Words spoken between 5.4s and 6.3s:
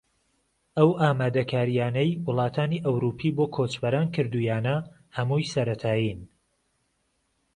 سەرەتایین